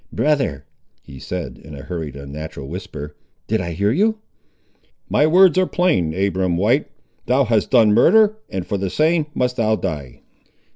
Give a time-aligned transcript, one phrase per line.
[0.11, 0.65] "Brother,"
[1.03, 3.15] he said, in a hurried, unnatural whisper,
[3.45, 4.17] "did I hear you?"
[5.07, 6.87] "My words are plain, Abiram White:
[7.27, 10.21] thou hast done murder, and for the same must thou die!"